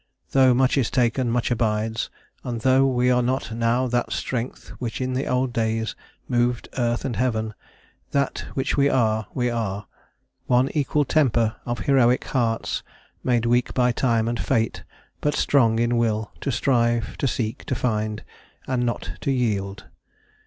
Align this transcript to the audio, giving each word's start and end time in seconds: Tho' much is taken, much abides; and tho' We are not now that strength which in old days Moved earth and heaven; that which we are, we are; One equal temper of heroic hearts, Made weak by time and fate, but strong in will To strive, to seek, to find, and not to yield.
Tho' 0.31 0.55
much 0.55 0.79
is 0.79 0.89
taken, 0.89 1.29
much 1.29 1.51
abides; 1.51 2.09
and 2.43 2.61
tho' 2.61 2.87
We 2.87 3.11
are 3.11 3.21
not 3.21 3.53
now 3.55 3.85
that 3.85 4.11
strength 4.11 4.69
which 4.79 4.99
in 4.99 5.15
old 5.27 5.53
days 5.53 5.95
Moved 6.27 6.69
earth 6.75 7.05
and 7.05 7.17
heaven; 7.17 7.53
that 8.09 8.39
which 8.55 8.75
we 8.75 8.89
are, 8.89 9.27
we 9.35 9.51
are; 9.51 9.85
One 10.47 10.69
equal 10.71 11.05
temper 11.05 11.57
of 11.67 11.81
heroic 11.81 12.23
hearts, 12.25 12.81
Made 13.23 13.45
weak 13.45 13.75
by 13.75 13.91
time 13.91 14.27
and 14.27 14.39
fate, 14.39 14.83
but 15.19 15.35
strong 15.35 15.77
in 15.77 15.95
will 15.97 16.31
To 16.41 16.51
strive, 16.51 17.15
to 17.17 17.27
seek, 17.27 17.63
to 17.65 17.75
find, 17.75 18.23
and 18.65 18.83
not 18.83 19.11
to 19.21 19.31
yield. 19.31 19.85